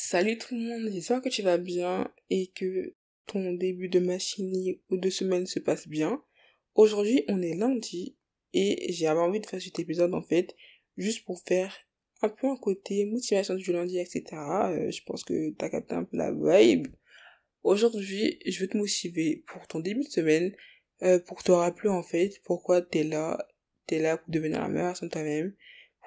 Salut 0.00 0.38
tout 0.38 0.54
le 0.54 0.60
monde, 0.60 0.92
j'espère 0.92 1.20
que 1.20 1.28
tu 1.28 1.42
vas 1.42 1.58
bien 1.58 2.08
et 2.30 2.52
que 2.54 2.94
ton 3.26 3.52
début 3.54 3.88
de 3.88 3.98
machinerie 3.98 4.80
ou 4.90 4.96
de 4.96 5.10
semaine 5.10 5.44
se 5.44 5.58
passe 5.58 5.88
bien. 5.88 6.22
Aujourd'hui, 6.76 7.24
on 7.26 7.42
est 7.42 7.56
lundi 7.56 8.16
et 8.52 8.92
j'ai 8.92 9.08
envie 9.08 9.40
de 9.40 9.46
faire 9.46 9.60
cet 9.60 9.80
épisode 9.80 10.14
en 10.14 10.22
fait, 10.22 10.54
juste 10.96 11.24
pour 11.24 11.42
faire 11.42 11.76
un 12.22 12.28
peu 12.28 12.46
un 12.46 12.56
côté 12.56 13.06
motivation 13.06 13.56
du 13.56 13.72
lundi, 13.72 13.98
etc. 13.98 14.22
Euh, 14.70 14.90
je 14.92 15.02
pense 15.02 15.24
que 15.24 15.50
t'as 15.54 15.68
capté 15.68 15.96
un 15.96 16.04
peu 16.04 16.16
la 16.16 16.32
vibe. 16.32 16.86
Aujourd'hui, 17.64 18.38
je 18.46 18.60
vais 18.60 18.68
te 18.68 18.76
motiver 18.76 19.42
pour 19.48 19.66
ton 19.66 19.80
début 19.80 20.04
de 20.04 20.10
semaine, 20.10 20.54
euh, 21.02 21.18
pour 21.18 21.42
te 21.42 21.50
rappeler 21.50 21.90
en 21.90 22.04
fait 22.04 22.40
pourquoi 22.44 22.82
t'es 22.82 23.02
là, 23.02 23.48
t'es 23.88 23.98
là 23.98 24.16
pour 24.16 24.30
devenir 24.30 24.60
la 24.60 24.68
meilleure 24.68 24.86
version 24.90 25.06
de 25.06 25.10
toi-même, 25.10 25.56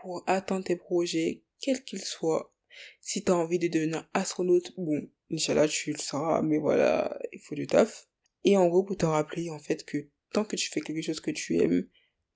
pour 0.01 0.23
atteindre 0.27 0.63
tes 0.63 0.77
projets, 0.77 1.43
quels 1.59 1.83
qu'ils 1.83 2.05
soient. 2.05 2.53
Si 2.99 3.23
t'as 3.23 3.33
envie 3.33 3.59
de 3.59 3.67
devenir 3.67 4.07
astronaute, 4.13 4.73
bon, 4.77 5.09
Inch'Allah, 5.31 5.67
tu 5.67 5.91
le 5.91 5.97
seras, 5.97 6.41
mais 6.41 6.57
voilà, 6.57 7.19
il 7.31 7.39
faut 7.39 7.55
du 7.55 7.67
taf. 7.67 8.07
Et 8.43 8.57
en 8.57 8.67
gros, 8.67 8.83
pour 8.83 8.97
te 8.97 9.05
rappeler, 9.05 9.49
en 9.49 9.59
fait, 9.59 9.85
que 9.85 10.07
tant 10.33 10.45
que 10.45 10.55
tu 10.55 10.69
fais 10.69 10.81
quelque 10.81 11.01
chose 11.01 11.19
que 11.19 11.31
tu 11.31 11.57
aimes, 11.57 11.87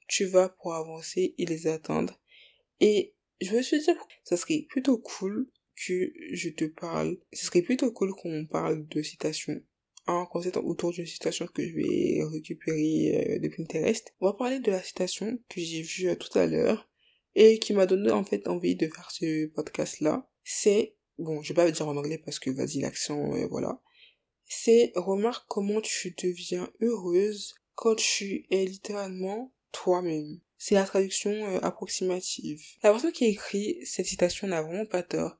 tu 0.07 0.25
vas 0.25 0.49
pour 0.49 0.73
avancer 0.73 1.33
et 1.37 1.45
les 1.45 1.67
atteindre. 1.67 2.21
Et 2.79 3.15
je 3.41 3.55
me 3.55 3.61
suis 3.61 3.79
dit, 3.79 3.85
ça 4.23 4.37
serait 4.37 4.65
plutôt 4.69 4.97
cool 4.97 5.49
que 5.75 6.11
je 6.31 6.49
te 6.49 6.65
parle, 6.65 7.17
ce 7.33 7.45
serait 7.45 7.61
plutôt 7.61 7.91
cool 7.91 8.13
qu'on 8.15 8.45
parle 8.45 8.87
de 8.87 9.01
citations. 9.01 9.61
Un 10.07 10.25
concept 10.27 10.57
autour 10.57 10.91
d'une 10.91 11.07
citation 11.07 11.47
que 11.47 11.67
je 11.67 11.73
vais 11.73 12.23
récupérer 12.31 13.37
euh, 13.37 13.39
de 13.39 13.47
Pinterest. 13.47 14.13
On 14.19 14.27
va 14.27 14.33
parler 14.33 14.59
de 14.59 14.69
la 14.69 14.83
citation 14.83 15.39
que 15.49 15.59
j'ai 15.59 15.81
vue 15.81 16.09
euh, 16.09 16.15
tout 16.15 16.37
à 16.37 16.45
l'heure 16.45 16.87
et 17.35 17.59
qui 17.59 17.73
m'a 17.73 17.85
donné 17.85 18.11
en 18.11 18.23
fait 18.23 18.47
envie 18.47 18.75
de 18.75 18.87
faire 18.87 19.11
ce 19.11 19.47
podcast 19.47 19.99
là. 19.99 20.27
C'est, 20.43 20.95
bon, 21.17 21.41
je 21.41 21.49
vais 21.49 21.55
pas 21.55 21.65
le 21.65 21.71
dire 21.71 21.87
en 21.87 21.97
anglais 21.97 22.21
parce 22.23 22.39
que 22.39 22.49
vas-y 22.49 22.79
l'accent, 22.79 23.33
euh, 23.33 23.47
voilà. 23.47 23.81
C'est 24.45 24.91
remarque 24.95 25.45
comment 25.47 25.81
tu 25.81 26.15
deviens 26.17 26.69
heureuse 26.81 27.55
quand 27.73 27.95
tu 27.95 28.45
es 28.51 28.65
littéralement 28.65 29.53
toi-même. 29.71 30.39
C'est 30.57 30.75
la 30.75 30.85
traduction 30.85 31.31
euh, 31.31 31.59
approximative. 31.61 32.61
La 32.83 32.91
personne 32.91 33.11
qui 33.11 33.25
écrit 33.25 33.79
cette 33.85 34.05
citation 34.05 34.47
n'a 34.47 34.61
vraiment 34.61 34.85
pas 34.85 35.03
tort. 35.03 35.37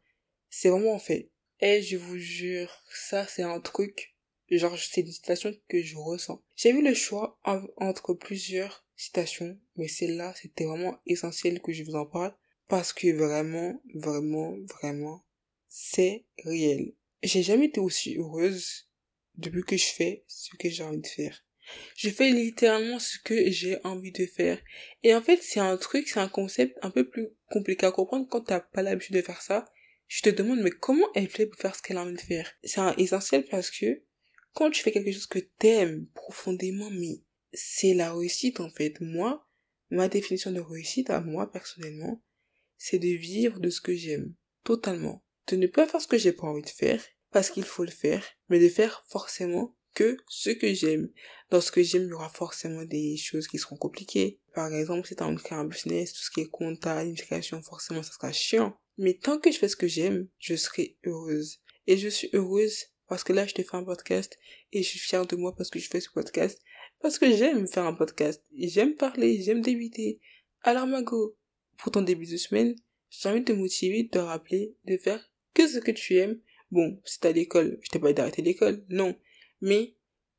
C'est 0.50 0.70
vraiment 0.70 0.94
en 0.94 1.00
fait. 1.00 1.32
Et 1.62 1.82
je 1.82 1.98
vous 1.98 2.18
jure, 2.18 2.70
ça 2.94 3.26
c'est 3.26 3.44
un 3.44 3.62
truc, 3.62 4.15
genre 4.52 4.78
c'est 4.78 5.02
une 5.02 5.12
citation 5.12 5.54
que 5.68 5.82
je 5.82 5.98
ressens. 5.98 6.42
J'ai 6.56 6.70
eu 6.70 6.82
le 6.82 6.94
choix 6.94 7.40
entre 7.78 8.14
plusieurs 8.14 8.86
citations, 8.96 9.58
mais 9.76 9.88
celle-là 9.88 10.34
c'était 10.36 10.66
vraiment 10.66 11.00
essentiel 11.06 11.62
que 11.62 11.74
je 11.74 11.84
vous 11.84 11.96
en 11.96 12.06
parle 12.06 12.36
parce 12.68 12.94
que 12.94 13.12
vraiment, 13.14 13.82
vraiment, 13.94 14.56
vraiment, 14.80 15.24
c'est 15.68 16.26
réel. 16.44 16.94
J'ai 17.24 17.44
jamais 17.44 17.68
été 17.68 17.80
aussi 17.80 18.18
heureuse 18.18 18.90
depuis 19.36 19.64
que 19.64 19.78
je 19.78 19.88
fais 19.88 20.24
ce 20.28 20.56
que 20.56 20.70
j'ai 20.70 20.84
envie 20.84 21.02
de 21.02 21.08
faire. 21.08 21.46
Je 21.96 22.10
fais 22.10 22.30
littéralement 22.30 23.00
ce 23.00 23.18
que 23.20 23.50
j'ai 23.50 23.78
envie 23.84 24.12
de 24.12 24.26
faire. 24.26 24.60
Et 25.04 25.16
en 25.16 25.22
fait, 25.22 25.42
c'est 25.42 25.60
un 25.60 25.78
truc, 25.78 26.08
c'est 26.08 26.20
un 26.20 26.30
concept 26.30 26.78
un 26.84 26.92
peu 26.92 27.10
plus 27.10 27.30
compliqué 27.50 27.86
à 27.88 27.92
comprendre 27.92 28.28
quand 28.30 28.42
t'as 28.42 28.60
pas 28.60 28.84
l'habitude 28.84 29.16
de 29.16 29.22
faire 29.22 29.42
ça. 29.42 29.66
Je 30.08 30.22
te 30.22 30.30
demande, 30.30 30.62
mais 30.62 30.70
comment 30.70 31.08
elle 31.16 31.30
fait 31.30 31.48
pour 31.48 31.60
faire 31.60 31.76
ce 31.76 31.82
qu'elle 31.82 31.98
a 31.98 32.04
envie 32.04 32.14
de 32.14 32.22
faire? 32.22 32.52
C'est 32.64 32.82
essentiel 33.00 33.46
parce 33.50 33.72
que 33.72 34.04
quand 34.56 34.72
tu 34.72 34.82
fais 34.82 34.92
quelque 34.92 35.12
chose 35.12 35.28
que 35.28 35.40
t'aimes 35.40 36.08
profondément, 36.16 36.90
mais 36.90 37.22
c'est 37.54 37.94
la 37.94 38.14
réussite 38.14 38.60
en 38.60 38.70
fait. 38.72 39.00
Moi, 39.02 39.48
ma 39.92 40.08
définition 40.08 40.52
de 40.52 40.62
réussite 40.62 41.10
à 41.12 41.22
moi 41.22 41.52
personnellement, 41.52 42.24
c'est 42.78 42.98
de 42.98 43.10
vivre 43.10 43.60
de 43.60 43.70
ce 43.70 43.82
que 43.82 43.94
j'aime. 43.94 44.34
Totalement. 44.64 45.24
De 45.48 45.58
ne 45.58 45.68
pas 45.68 45.86
faire 45.86 46.02
ce 46.02 46.08
que 46.08 46.18
j'ai 46.18 46.32
pas 46.32 46.48
envie 46.48 46.64
de 46.64 46.70
faire 46.70 47.04
parce 47.32 47.50
qu'il 47.50 47.66
faut 47.66 47.84
le 47.84 47.92
faire, 47.92 48.26
mais 48.50 48.60
de 48.60 48.70
faire 48.70 49.06
forcément 49.10 49.76
que 49.94 50.18
ce 50.28 50.50
que 50.50 50.74
j'aime. 50.74 51.10
Dans 51.50 51.62
ce 51.62 51.72
que 51.72 51.84
j'aime, 51.84 52.04
il 52.04 52.10
y 52.10 52.14
aura 52.14 52.30
forcément 52.30 52.84
des 52.84 53.18
choses 53.18 53.48
qui 53.48 53.58
seront 53.58 53.78
compliquées. 53.78 54.40
Par 54.54 54.74
exemple, 54.74 55.08
si 55.08 55.16
t'as 55.16 55.26
envie 55.26 55.36
de 55.36 55.42
créer 55.42 55.58
un 55.58 55.66
business, 55.66 56.14
tout 56.14 56.22
ce 56.22 56.32
qui 56.32 56.42
est 56.42 56.50
compta, 56.50 56.94
planification, 56.94 57.62
forcément, 57.62 58.04
ça 58.04 58.14
sera 58.14 58.32
chiant. 58.32 58.78
Mais 58.98 59.16
tant 59.16 59.38
que 59.38 59.52
je 59.52 59.58
fais 59.58 59.68
ce 59.68 59.76
que 59.76 59.88
j'aime, 59.88 60.28
je 60.40 60.56
serai 60.56 60.98
heureuse. 61.06 61.60
Et 61.88 61.98
je 61.98 62.08
suis 62.08 62.30
heureuse 62.34 62.86
parce 63.08 63.24
que 63.24 63.34
là, 63.34 63.46
je 63.46 63.54
te 63.54 63.62
fais 63.62 63.76
un 63.76 63.84
podcast 63.84 64.38
et 64.72 64.82
je 64.82 64.88
suis 64.88 65.00
fière 65.00 65.26
de 65.26 65.36
moi 65.36 65.56
parce 65.56 65.70
que 65.70 65.80
je 65.80 65.90
fais 65.90 66.02
ce 66.02 66.10
podcast. 66.10 66.62
Parce 67.02 67.20
que 67.20 67.32
j'aime 67.32 67.68
faire 67.68 67.86
un 67.86 67.94
podcast. 67.94 68.44
J'aime 68.58 68.96
parler, 68.96 69.42
j'aime 69.42 69.62
débiter. 69.62 70.20
Alors, 70.62 70.88
Mago, 70.88 71.38
pour 71.78 71.92
ton 71.92 72.02
début 72.02 72.26
de 72.26 72.38
semaine, 72.38 72.76
j'ai 73.10 73.30
envie 73.30 73.42
de 73.42 73.46
te 73.46 73.52
motiver, 73.52 74.04
de 74.04 74.10
te 74.10 74.18
rappeler 74.18 74.76
de 74.86 74.98
faire 74.98 75.32
que 75.54 75.68
ce 75.68 75.80
que 75.80 75.92
tu 75.92 76.16
aimes. 76.18 76.40
Bon, 76.72 77.00
si 77.06 77.20
t'as 77.20 77.32
l'école, 77.32 77.80
je 77.82 77.90
t'ai 77.90 78.00
pas 78.00 78.08
dit 78.08 78.16
d'arrêter 78.16 78.42
l'école, 78.42 78.84
non. 78.90 79.16
Mais 79.62 79.96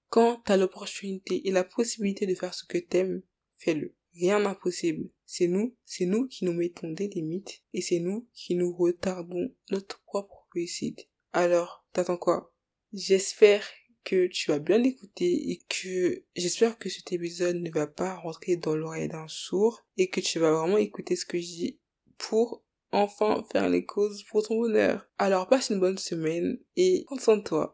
quand 0.08 0.42
t'as 0.44 0.56
l'opportunité 0.56 1.46
et 1.46 1.52
la 1.52 1.64
possibilité 1.64 2.26
de 2.26 2.34
faire 2.34 2.54
ce 2.54 2.64
que 2.64 2.78
t'aimes, 2.78 3.22
fais-le. 3.58 3.94
Rien 4.14 4.40
d'impossible. 4.40 5.10
C'est 5.26 5.46
nous, 5.46 5.76
c'est 5.84 6.06
nous 6.06 6.26
qui 6.26 6.44
nous 6.44 6.52
mettons 6.54 6.90
des 6.90 7.08
limites 7.08 7.62
et 7.74 7.82
c'est 7.82 7.98
nous 7.98 8.26
qui 8.32 8.54
nous 8.54 8.74
retardons 8.74 9.54
notre 9.70 10.02
propre 10.04 10.48
réussite. 10.54 11.08
Alors, 11.32 11.86
t'attends 11.92 12.16
quoi? 12.16 12.55
J'espère 12.96 13.62
que 14.04 14.26
tu 14.26 14.50
vas 14.50 14.58
bien 14.58 14.78
l'écouter 14.78 15.50
et 15.50 15.60
que 15.68 16.24
j'espère 16.34 16.78
que 16.78 16.88
cet 16.88 17.12
épisode 17.12 17.56
ne 17.56 17.70
va 17.70 17.86
pas 17.86 18.14
rentrer 18.14 18.56
dans 18.56 18.74
l'oreille 18.74 19.08
d'un 19.08 19.28
sourd 19.28 19.84
et 19.98 20.08
que 20.08 20.20
tu 20.20 20.38
vas 20.38 20.50
vraiment 20.50 20.78
écouter 20.78 21.14
ce 21.14 21.26
que 21.26 21.36
je 21.36 21.44
dis 21.44 21.80
pour 22.16 22.64
enfin 22.92 23.44
faire 23.52 23.68
les 23.68 23.84
causes 23.84 24.22
pour 24.22 24.48
ton 24.48 24.58
bonheur. 24.58 25.06
Alors 25.18 25.46
passe 25.46 25.68
une 25.68 25.78
bonne 25.78 25.98
semaine 25.98 26.58
et 26.76 27.04
prends 27.04 27.18
soin 27.18 27.36
de 27.36 27.42
toi. 27.42 27.64